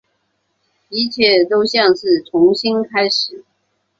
[0.89, 3.45] 一切都像是重新开始